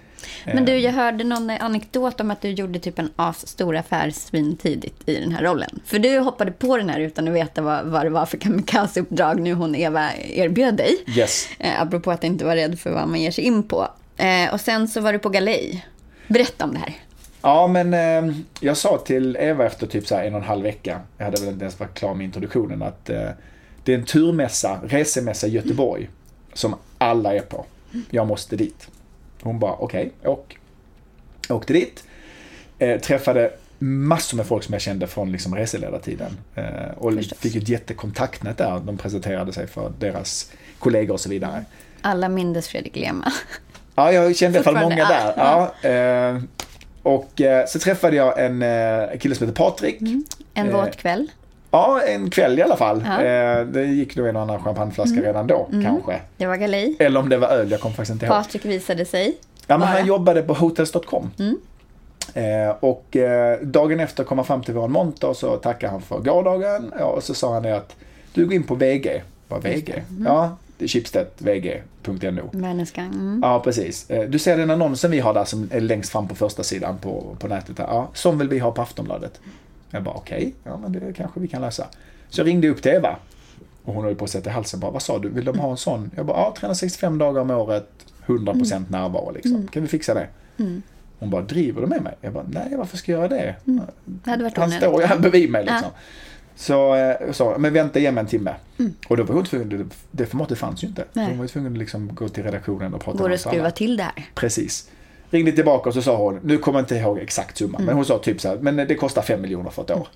[0.45, 5.09] Men du, jag hörde någon anekdot om att du gjorde typ en asstor affär svintidigt
[5.09, 5.79] i den här rollen.
[5.85, 9.39] För du hoppade på den här utan att veta vad, vad det var för kamikazeuppdrag
[9.39, 10.97] nu hon Eva erbjöd dig.
[11.07, 11.47] Yes.
[11.59, 13.87] Eh, apropå att inte vara rädd för vad man ger sig in på.
[14.17, 15.85] Eh, och sen så var du på galej.
[16.27, 16.93] Berätta om det här.
[17.41, 20.63] Ja, men eh, jag sa till Eva efter typ så här en och en halv
[20.63, 23.29] vecka, jag hade väl inte ens varit klar med introduktionen, att eh,
[23.83, 26.09] det är en turmässa, resemässa i Göteborg,
[26.53, 27.65] som alla är på.
[28.09, 28.87] Jag måste dit.
[29.41, 30.57] Hon bara, okej, åk.
[31.47, 32.03] Jag åkte dit,
[32.79, 36.37] eh, träffade massor med folk som jag kände från liksom reseledartiden.
[36.55, 36.63] Eh,
[36.97, 37.37] och Förstås.
[37.39, 38.79] fick ett jättekontaktnät där.
[38.79, 41.65] De presenterade sig för deras kollegor och så vidare.
[42.01, 43.31] Alla mindes Fredrik Lema.
[43.95, 45.33] Ja, jag kände i alla fall många där.
[45.37, 46.41] Ja, eh,
[47.03, 50.01] och eh, så träffade jag en eh, kille som heter Patrik.
[50.01, 51.31] En Eh, våt kväll.
[51.71, 53.03] Ja, en kväll i alla fall.
[53.05, 53.23] Ja.
[53.23, 56.19] Eh, det gick nog en och annan champagneflaska redan då, kanske.
[56.37, 56.95] Det var galej.
[56.99, 58.35] Eller om det var öl, jag kommer faktiskt inte ihåg.
[58.35, 59.37] Patrik visade sig.
[59.67, 61.31] Ja, men han jobbade på Hotels.com.
[61.39, 61.57] Mm.
[62.33, 66.01] Eh, och eh, dagen efter kom han fram till vår monter och så tackade han
[66.01, 66.93] för gårdagen.
[66.99, 67.95] Ja, och så sa han det att
[68.33, 69.23] du går in på VG.
[69.47, 70.03] Vad VG?
[70.09, 70.25] Mm.
[70.25, 72.49] Ja, det är Schibsted, VG.no.
[72.51, 73.05] Människan.
[73.05, 73.39] Mm.
[73.43, 74.07] Ja, precis.
[74.27, 77.35] Du ser den annonsen vi har där som är längst fram på första sidan på,
[77.39, 77.79] på nätet.
[77.79, 77.87] Här.
[77.87, 79.39] Ja, som vill vi ha på Aftonbladet.
[79.91, 81.87] Jag bara okej, ja men det kanske vi kan läsa.
[82.29, 83.15] Så jag ringde upp till Eva.
[83.83, 85.71] Och hon höll på att sätta i halsen bara, vad sa du, vill de ha
[85.71, 86.11] en sån?
[86.15, 87.89] Jag bara, ja 365 dagar om året,
[88.25, 89.67] 100% närvaro liksom.
[89.67, 90.27] Kan vi fixa det?
[91.19, 92.17] Hon bara, driver du med mig?
[92.21, 93.55] Jag bara, nej varför ska jag göra det?
[94.05, 95.89] Det hade varit Han står ju här bredvid mig liksom.
[96.55, 98.55] Så jag sa, men vänta ge mig en timme.
[99.07, 101.05] Och då var hon tvungen, det, det formatet fanns ju inte.
[101.13, 101.25] Nej.
[101.27, 103.53] Hon var ju tvungen att liksom gå till redaktionen och prata Går med oss alla.
[103.53, 104.25] skruva till det här.
[104.35, 104.89] Precis.
[105.31, 107.85] Ringde tillbaka och så sa hon, nu kommer jag inte ihåg exakt summa, Mm.
[107.85, 110.07] men hon sa typ så här, men det kostar 5 miljoner för ett år.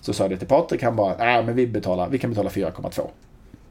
[0.00, 2.50] Så sa jag det till Patrik, han bara, nej men vi betalar, vi kan betala
[2.50, 3.02] 4,2.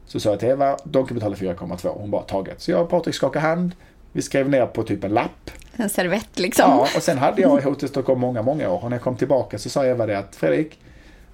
[0.06, 1.88] Så sa jag till Eva, de kan betala 4,2.
[2.00, 2.60] Hon bara, taget.
[2.60, 3.72] Så jag och Patrik skakade hand,
[4.12, 5.50] vi skrev ner på typ en lapp.
[5.76, 6.70] En servett liksom.
[6.70, 8.84] Ja, och sen hade jag Hotel Stockholm många, många år.
[8.84, 10.78] Och när jag kom tillbaka så sa Eva det att, Fredrik,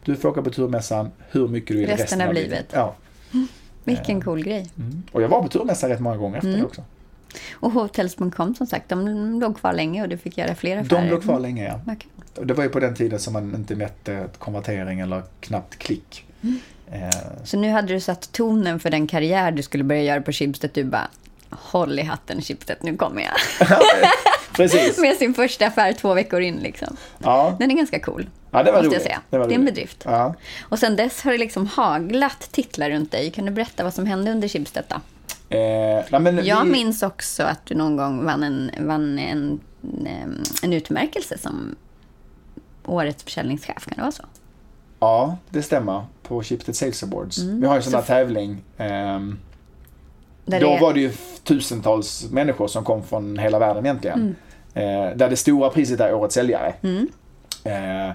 [0.05, 2.67] du får åka på turmässan hur mycket du vill Resten av livet.
[2.73, 2.95] Ja.
[3.85, 4.71] Vilken cool grej.
[5.13, 6.61] Och jag var på turmässan rätt många gånger efter Mm.
[6.61, 6.83] det också.
[7.53, 11.01] Och Hotels.com som sagt, de låg kvar länge och du fick göra fler affärer.
[11.03, 11.95] De låg kvar länge, ja.
[11.95, 12.11] Kul.
[12.37, 16.25] Och Det var ju på den tiden som man inte mätte konvertering eller knappt klick.
[16.93, 17.11] Eh,
[17.45, 20.71] Så nu hade du satt tonen för den karriär du skulle börja göra på Schibsted.
[20.75, 21.09] Du bara,
[21.51, 23.69] håll i hatten Schibsted, nu kommer jag.
[24.57, 24.99] precis.
[24.99, 26.97] Med sin första affär två veckor in liksom.
[27.19, 28.29] Ja, Den är ganska cool.
[28.51, 28.93] ja det var måste roligt.
[28.93, 29.21] jag säga.
[29.31, 30.03] Det, var Det är en bedrift.
[30.05, 30.35] Ja.
[30.63, 33.31] Och sen dess har det liksom haglat titlar runt dig.
[33.31, 34.97] Kan du berätta vad som hände under Schibsted då?
[35.55, 39.61] Eh, men Jag vi, minns också att du någon gång vann en, vann en,
[40.07, 41.77] em, en utmärkelse som
[42.87, 43.85] årets försäljningschef.
[43.87, 44.23] Kan det vara så?
[45.01, 46.05] Ja, det stämmer.
[46.23, 47.39] På Schibsted Sales Awards.
[47.39, 47.61] Mm.
[47.61, 48.63] Vi har en sån tävling.
[48.79, 49.39] ehm,
[50.45, 51.13] Där då det var det ju
[51.45, 54.35] tusentals människor som kom från hela världen egentligen.
[54.75, 55.11] Mm.
[55.11, 56.75] Eh, där det stora priset är Årets säljare.
[56.83, 58.13] Eh,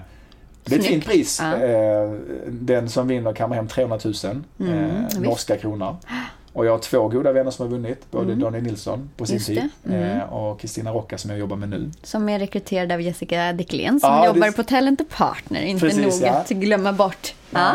[0.64, 1.40] det är ett fint pris.
[1.42, 1.56] Ja.
[1.56, 2.10] Eh,
[2.48, 5.96] den som vinner kammar hem 300 000 eh, Mm, norska kronor.
[6.52, 8.10] Och jag har två goda vänner som har vunnit.
[8.10, 9.64] Både Daniel Nilsson på sin Mm.
[9.64, 10.18] Just tid Mm.
[10.18, 11.90] eh, och Kristina Rocka som jag jobbar med nu.
[12.02, 15.62] Som är rekryterad av Jessica Dicklén som Ja, jobbar det- på Talent Partner.
[15.62, 16.32] Inte Precis, nog ja.
[16.32, 17.34] att glömma bort.
[17.50, 17.72] Ja.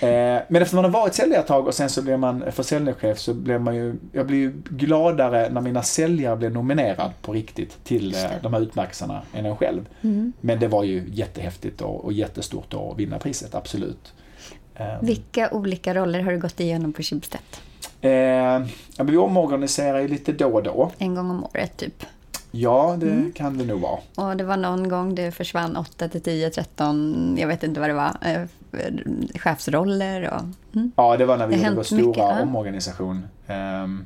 [0.00, 3.18] Eh, Men efter man har varit säljare ett tag och sen så blir man försäljningschef
[3.18, 7.84] så blir man ju, jag blir ju gladare när mina säljare blir nominerad på riktigt
[7.84, 9.88] till eh, de här utmärkelserna än en själv.
[10.02, 10.32] Mm.
[10.40, 14.12] Men det var ju jättehäftigt och, och jättestort att vinna priset, absolut.
[15.02, 17.40] Vilka olika roller har du gått igenom på Schibsted?
[18.10, 18.64] Eh, ja,
[18.96, 20.90] men vi omorganiserar ju lite då och då.
[20.98, 22.04] En gång om året typ.
[22.54, 23.32] Ja, det Mm.
[23.32, 23.98] kan det nog vara.
[24.14, 27.88] Och det var någon gång det försvann 8 till 10, 13, jag vet inte vad
[27.90, 28.42] det var, eh,
[29.34, 30.40] chefsroller och...
[30.76, 30.92] Mm.
[30.96, 32.42] Ja, det var när vi Det gjorde vår stora mycket, ja.
[32.42, 33.26] omorganisation.
[33.46, 34.04] Ehm,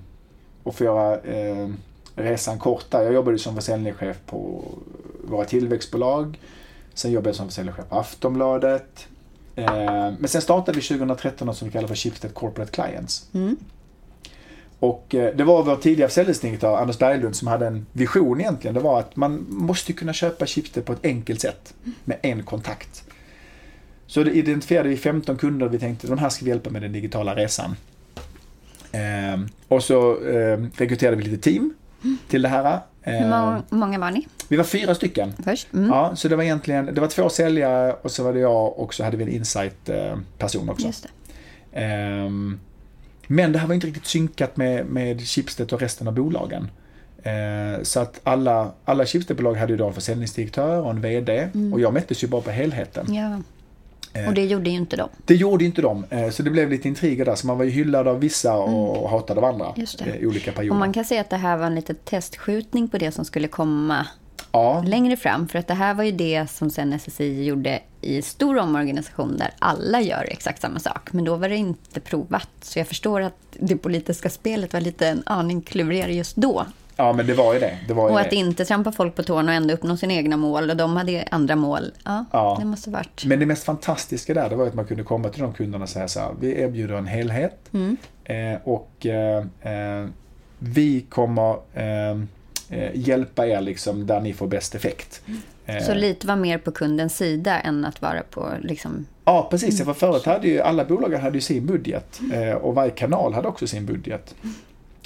[0.63, 1.77] och för att göra ehm,
[2.15, 4.65] resan kortare, jag jobbade som försäljningschef på
[5.29, 6.41] våra tillväxtbolag.
[6.95, 9.07] Sen jobbade jag som försäljningschef på Aftonbladet.
[9.57, 13.29] Ehm, men sen startade vi 2013 något som vi kallar för Schibsted Corporate Clients.
[13.35, 13.57] Mm.
[14.79, 18.75] Och eh, det var vår tidigare försäljningsdirektör Anders Berglund som hade en vision egentligen.
[18.75, 23.05] Det var att man måste kunna köpa Schibsted på ett enkelt sätt med en kontakt.
[24.07, 26.93] Så identifierade vi 15 kunder och vi tänkte de här ska vi hjälpa med den
[26.93, 27.77] digitala resan.
[28.93, 31.75] Ehm, och så ehm, rekryterade vi lite team
[32.29, 32.81] till det här.
[33.01, 35.33] Hur Ehm, många, många var ni vi var fyra stycken.
[35.45, 35.73] först?
[35.73, 35.89] Mm.
[35.89, 38.95] Ja, så det var egentligen, det var två säljare och så var det jag och
[38.95, 40.87] så hade vi en insight-person också.
[40.87, 41.09] Just det.
[43.27, 46.71] Men det här var inte riktigt synkat med, med Schibsted och resten av bolagen.
[47.23, 51.81] Eh, så att alla, alla Schibsted-bolag hade ju då en försäljningsdirektör och en VD och
[51.81, 53.15] jag mättes ju bara på helheten.
[53.15, 53.39] Ja.
[54.29, 55.09] Och det gjorde ju inte de.
[55.25, 57.35] Det gjorde inte de, eh, så det blev lite intriger där.
[57.35, 59.87] Så man var ju hyllad av vissa och hatad av andra Mm.
[59.99, 60.05] Det.
[60.11, 60.79] eh, i olika Och perioder.
[60.79, 64.07] man kan säga att det här var en liten testskjutning på det som skulle komma
[64.53, 65.49] Ja, längre fram.
[65.49, 69.51] För att det här var ju det som sen SSI gjorde i stor omorganisation där
[69.59, 71.13] alla gör exakt samma sak.
[71.13, 72.49] Men då var det inte provat.
[72.63, 76.67] Så jag förstår att det politiska spelet var lite en aning klurigare just då.
[76.97, 77.79] ja, men det var ju det.
[77.89, 78.27] det, var ju Och det.
[78.27, 80.71] att inte trampa folk på tårna och ändå uppnå sina egna mål.
[80.71, 81.93] Och de hade andra mål.
[82.05, 82.57] Ja, Ja.
[82.61, 83.25] det måste varit.
[83.25, 85.89] Men det mest fantastiska där, det var att man kunde komma till de kunderna och
[85.89, 87.97] säga så här, vi erbjuder en helhet Mm.
[88.25, 90.07] eh, och eh, eh,
[90.59, 92.11] vi kommer eh,
[92.71, 95.23] eh, hjälpa er liksom där ni får bäst effekt.
[95.27, 95.35] Eh,
[95.87, 99.07] Så lite var mer på kundens sida än att vara på liksom...
[99.25, 99.85] Ja, precis.
[99.85, 103.49] För förut hade ju alla bolag hade ju sin budget eh, och varje kanal hade
[103.49, 104.35] också sin budget.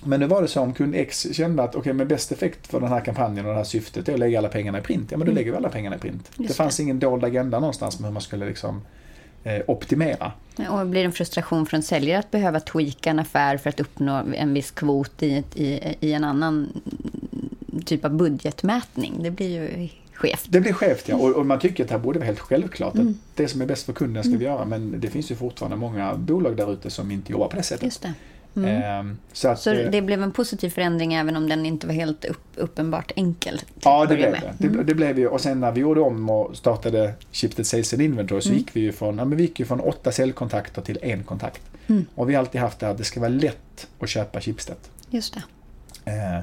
[0.04, 2.80] Men nu var det så om kund X kände att okej, men bäst effekt för
[2.80, 5.10] den här kampanjen och det här syftet är att lägga alla pengarna i print.
[5.10, 6.30] Ja, men då lägger vi alla pengarna i print.
[6.36, 8.82] Just det fanns ingen dold agenda någonstans med hur man skulle liksom
[9.44, 10.32] eh, optimera.
[10.70, 14.22] Och blir det en frustration från säljare att behöva tweaka en affär för att uppnå
[14.34, 16.82] en viss kvot i, ett, i, i en annan
[17.84, 19.22] typ av budgetmätning?
[19.22, 19.88] Det blir ju
[20.20, 20.46] skevt.
[20.48, 22.94] Det blir skevt ja, och, och man tycker att det här borde vara helt självklart.
[22.94, 23.08] Mm.
[23.08, 24.64] Att det som är bäst för kunden ska vi göra.
[24.64, 27.84] Men det finns ju fortfarande många bolag där ute som inte jobbar på det sättet.
[27.84, 28.14] Just det.
[28.66, 31.94] Ehm, så att, Så eh, det blev en positiv förändring även om den inte var
[31.94, 33.60] helt upp, uppenbart enkel.
[33.80, 34.68] Ja, det blev det.
[34.68, 34.82] det.
[34.82, 38.40] Det blev ju, och sen när vi gjorde om och startade Shifted Sales and Inventory
[38.40, 41.24] så gick vi ju från, ja, men vi gick ju från åtta säljkontakter till en
[41.24, 41.62] kontakt.
[42.14, 44.76] Och vi har alltid haft det här att det ska vara lätt att köpa Schibsted.
[45.10, 45.42] Just det.
[46.10, 46.40] Eh,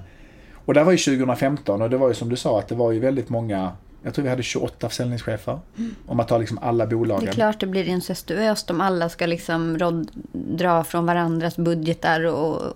[0.68, 2.92] och det var ju 2015 och det var ju som du sa att det var
[2.92, 3.72] ju väldigt många,
[4.04, 5.60] jag tror vi hade 28 försäljningschefer.
[6.06, 7.28] Om man tar liksom alla Det bolagen.
[7.30, 12.74] är klart det blir incestuöst om alla ska liksom rod, dra från varandras budgetar och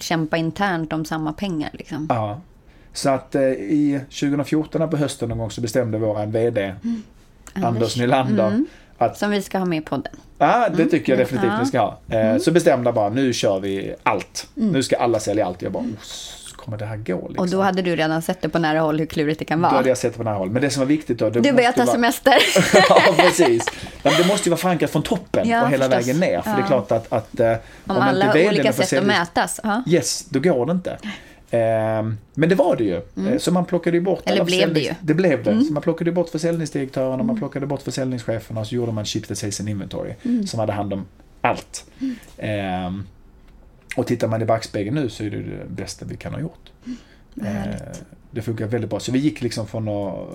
[0.00, 1.70] kämpa internt om samma pengar.
[1.72, 2.06] Liksom.
[2.10, 2.40] Ja.
[2.92, 6.74] Så att eh, i 2014 på hösten någon gång så bestämde våran VD
[7.52, 8.64] Anders Nylander
[8.98, 10.12] att Som vi ska ha med i podden.
[10.38, 11.60] Ja, det tycker jag definitivt Ja.
[11.60, 11.98] ni ska ha.
[12.18, 14.48] Eh, Så bestämde bara, nu kör vi allt.
[14.54, 15.62] Nu ska alla sälja allt.
[15.62, 15.86] Jag bara, oh,
[16.68, 17.28] kommer det här gå?
[17.28, 17.38] Liksom.
[17.44, 19.62] Och då hade du redan sett det på nära håll hur klurigt det kan Då
[19.62, 19.76] vara.
[19.76, 20.50] hade jag sett det på här håll.
[20.50, 21.30] Men det som var viktigt då...
[21.30, 22.34] Du börjar måste ta vara- semester.
[22.88, 23.64] ja, precis.
[24.02, 26.06] Men det måste ju vara förankrat från toppen Ja, och hela förstås.
[26.08, 26.40] vägen ner.
[26.40, 26.66] För det är Ja.
[26.66, 27.52] klart att, att eh,
[27.86, 29.60] Om alla har olika sätt att mätas.
[29.62, 29.82] Ja.
[29.86, 30.98] Yes, då går det inte.
[31.50, 32.96] Ehm, men det var det ju.
[32.96, 34.32] Eh, Så man plockade ju bort Mm.
[34.36, 34.86] Eller blev det ju.
[34.86, 34.96] Mm.
[35.00, 35.64] Det blev det.
[35.64, 39.60] Så man plockade bort försäljningsdirektörerna, man plockade bort försäljningscheferna och så gjorde man Shifted Sales
[39.60, 40.46] and Inventory Mm.
[40.46, 41.06] som hade hand om
[41.40, 41.84] allt.
[42.38, 43.06] Ehm,
[43.98, 46.72] och tittar man i backspegeln nu så är det det bästa vi kan ha gjort.
[47.42, 47.74] Eh,
[48.30, 49.00] det funkar väldigt bra.
[49.00, 50.28] Så vi gick liksom från att,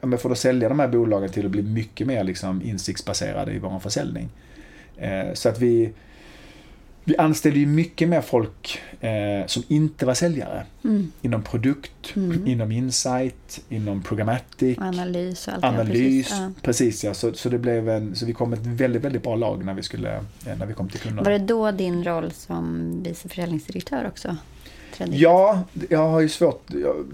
[0.00, 3.58] ja, från att sälja de här bolagen till att bli mycket mer liksom insiktsbaserade i
[3.58, 4.28] vår försäljning.
[4.96, 5.92] Eh, så att vi,
[7.08, 10.64] vi anställde ju mycket mer folk eh, som inte var säljare.
[10.84, 11.12] Mm.
[11.22, 12.16] Inom produkt,
[12.46, 15.92] inom insight, inom programmatic, Och Analys och allt analys.
[15.92, 16.30] Precis.
[16.30, 16.52] Ja.
[16.62, 19.64] Precis ja, så, så, det blev en, så vi kom ett väldigt, väldigt bra lag
[19.64, 21.22] när vi, skulle, eh, när vi kom till kunderna.
[21.22, 24.36] Var det då din roll som vice försäljningsdirektör också
[25.00, 25.06] in?
[25.12, 26.62] Ja, jag har ju svårt,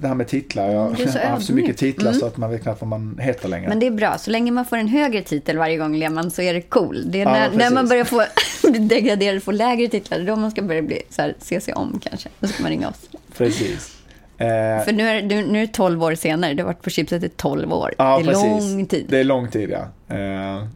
[0.00, 0.70] det här med titlar.
[0.70, 2.20] Jag har haft så mycket titlar Mm.
[2.20, 3.68] så att man vet knappt vad man heter längre.
[3.68, 6.42] Men det är bra, så länge man får en högre titel varje gång Lehmann så
[6.42, 7.02] är det cool.
[7.10, 7.72] Det är Ja, när, när precis.
[7.74, 8.24] man börjar få
[8.78, 12.00] degraderad och få lägre titlar, då man ska börja bli, så här, se sig om
[12.02, 12.28] kanske.
[12.40, 13.10] Då ska man ringa oss.
[13.36, 13.96] Precis.
[14.38, 14.46] Eh,
[14.84, 17.24] För nu är, nu, nu är det 12 år senare, du har varit på Chipset
[17.24, 17.94] i 12 år.
[17.98, 18.72] ja, det är precis.
[18.72, 19.06] lång tid.
[19.08, 20.14] Det är lång tid, ja.
[20.16, 20.66] Eh,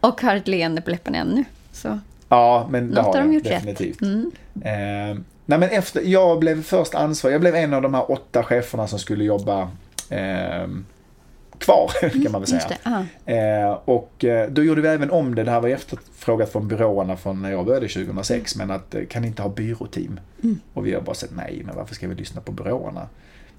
[0.00, 1.44] Och har ett leende på läpparna ännu.
[1.72, 1.98] Så.
[2.28, 3.52] ja, men det Något har de jag gjort rätt.
[3.52, 4.00] definitivt.
[4.02, 4.30] Mm.
[4.62, 5.18] Eh,
[5.50, 7.34] nej, men efter, jag blev först ansvarig.
[7.34, 9.70] Jag blev en av de här åtta cheferna som skulle jobba
[10.08, 10.68] eh,
[11.58, 11.90] kvar,
[12.22, 12.60] kan man väl säga.
[12.60, 13.32] Just det, ja.
[13.34, 15.44] Eh, och eh, då gjorde vi även om det.
[15.44, 18.56] Det här var efterfrågat från byråerna från när jag började 2006.
[18.56, 20.20] Men att eh, kan ni inte ha byråteam?
[20.42, 20.60] Mm.
[20.74, 23.08] Och vi har bara sagt nej, men varför ska vi lyssna på byråerna?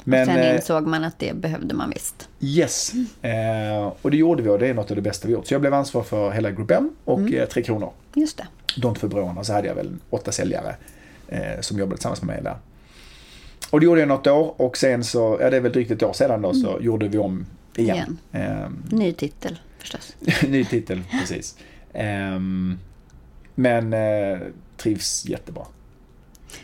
[0.04, 2.30] Men, Men Sen eh, insåg man att det behövde man visst.
[2.40, 5.48] yes, eh, och det gjorde vi och det är något av det bästa vi gjort.
[5.48, 7.48] Så jag blev ansvarig för hela Group M och Mm.
[7.48, 7.92] Tre Kronor.
[8.14, 8.48] Just det.
[8.78, 9.44] De två byråerna.
[9.44, 10.76] Så hade jag väl åtta säljare
[11.60, 12.58] som jobbade tillsammans med mig där.
[13.70, 16.04] Och det gjorde jag något år och sen så, ja det är väl drygt ett
[16.04, 18.18] år sedan då, så gjorde vi om igen.
[18.32, 20.16] Ehm, Ny titel förstås.
[20.48, 21.56] Ny titel, precis.
[21.94, 22.80] Ehm,
[23.56, 24.40] men eh,
[24.78, 25.64] trivs jättebra.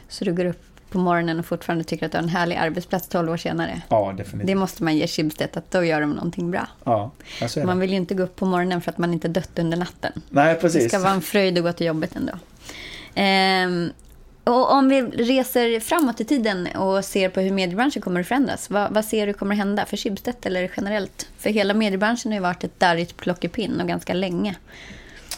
[0.07, 3.07] Så du går upp på morgonen och fortfarande tycker att du har en härlig arbetsplats
[3.07, 3.81] 12 år senare.
[3.89, 4.47] Ja, definitivt.
[4.47, 6.67] Det måste man ge Schibsted, att då gör de någonting bra.
[6.83, 7.65] Ja, så är det.
[7.67, 10.11] Man vill ju inte gå upp på morgonen för att man inte dött under natten.
[10.29, 10.87] Nej, Det precis.
[10.87, 12.33] ska vara en fröjd att gå till jobbet ändå.
[13.15, 13.89] Ehm,
[14.47, 18.69] och om vi reser framåt i tiden och ser på hur mediebranschen kommer att förändras.
[18.69, 21.29] Vad, vad ser du kommer att hända för Schibsted eller generellt?
[21.37, 24.55] För hela mediebranschen har ju varit ett darrigt plockepinn och ganska länge.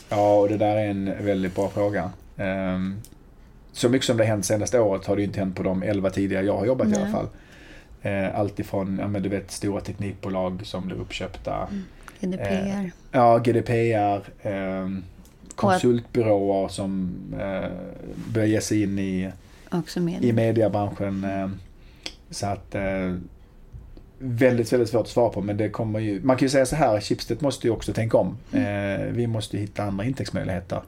[0.09, 2.11] Ja, och det där är en väldigt bra fråga.
[2.37, 3.01] Ehm,
[3.71, 5.83] så mycket som det har hänt senaste året har det ju inte hänt på de
[5.83, 7.01] 11 tidigare jag har jobbat i Nej.
[7.01, 7.27] alla fall.
[8.01, 11.67] Eh, Allt ifrån, ja men du vet, stora teknikbolag som blev uppköpta.
[11.71, 11.83] Mm.
[12.19, 12.91] GDPR.
[13.11, 14.21] Ja, GDPR.
[14.41, 15.03] ehm,
[15.59, 17.69] konsultbyråer som eh,
[18.33, 19.31] börjar ge sig in i,
[19.71, 20.23] Också med.
[20.25, 21.23] i mediebranschen.
[21.23, 21.49] Eh,
[22.29, 23.15] så att eh,
[24.19, 25.41] väldigt, väldigt svårt att svara på.
[25.41, 28.17] Men det kommer ju, man kan ju säga så här, Schibsted måste ju också tänka
[28.17, 28.37] om.
[28.51, 30.81] Eh, vi måste hitta andra intäktsmöjligheter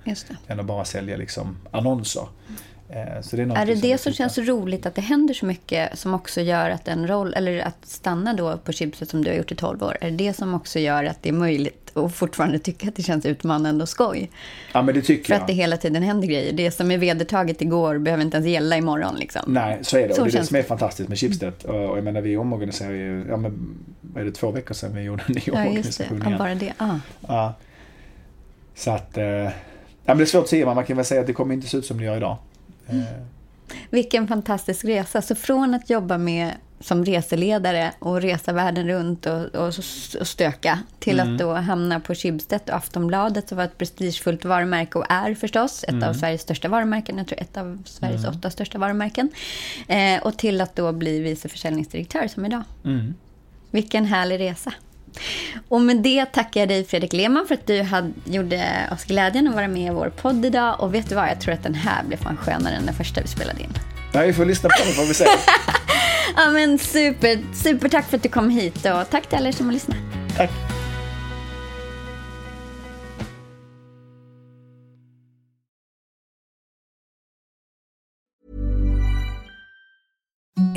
[0.48, 2.22] än att bara sälja liksom annonser.
[2.22, 2.56] Eh,
[2.92, 6.00] det är, Är någonting det vi det som känns roligt att det händer så mycket
[6.00, 9.38] som också gör att en roll, eller att stanna då på Schibsted som du har
[9.38, 12.14] gjort i 12 år, är det det som också gör att det är möjligt att
[12.16, 14.32] fortfarande tycka att det känns utmanande och skoj?
[14.74, 15.42] Ja, men det tycker För jag.
[15.42, 16.54] att det hela tiden händer grejer.
[16.54, 19.42] Det som är vedertaget igår behöver inte ens gälla imorgon liksom.
[19.48, 20.14] Nej, så är det.
[20.14, 20.68] Så och det är det som är det.
[20.68, 21.54] fantastiskt med Schibsted.
[21.64, 24.96] Och och jag menar, vi omorganiserar ju, ja men, vad är det, två veckor sedan
[24.96, 25.60] vi gjorde en ny Ja, det.
[25.62, 26.38] omorganisation Ja, igen.
[26.38, 26.74] bara det.
[26.78, 26.96] Ah.
[27.28, 27.54] Ja.
[28.76, 29.52] Så att, eh, ja
[30.06, 31.68] men det är svårt att säga, men man kan väl säga att det kommer inte
[31.68, 32.38] se ut som det gör idag.
[32.88, 33.04] Eh,
[33.89, 35.22] Vilken fantastisk resa.
[35.22, 39.67] Så från att jobba med som reseledare och resa världen runt och, och,
[40.20, 44.98] och stöka till att då hamna på Schibsted och Aftonbladet som var ett prestigefullt varumärke
[44.98, 47.17] och är förstås ett av Sveriges största varumärken.
[47.17, 49.30] Jag tror ett av Sveriges åtta största varumärken.
[49.88, 52.63] Eh, och till att då bli vice försäljningsdirektör som idag.
[52.86, 53.13] mm.
[53.72, 54.74] Vilken härlig resa.
[55.69, 59.47] Och med det tackar jag dig Fredrik Lehmann för att du hade, gjorde oss glädjen
[59.47, 60.76] att vara med i vår podd idag.
[60.80, 63.21] Och vet du vad, jag tror att den här blev fan skönare än den första
[63.21, 63.74] vi spelade in.
[64.13, 65.26] Ja, vi får lyssna på den får vi se.
[66.36, 69.52] Ja men super, super tack för att du kom hit och tack till alla er
[69.52, 69.97] som har lyssnat.
[70.38, 70.52] Tack.